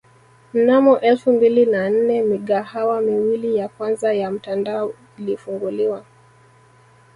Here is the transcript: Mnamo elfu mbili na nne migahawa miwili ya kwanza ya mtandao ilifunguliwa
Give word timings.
Mnamo 0.53 0.99
elfu 0.99 1.33
mbili 1.33 1.65
na 1.65 1.89
nne 1.89 2.21
migahawa 2.21 3.01
miwili 3.01 3.55
ya 3.55 3.69
kwanza 3.69 4.13
ya 4.13 4.31
mtandao 4.31 4.93
ilifunguliwa 5.17 6.05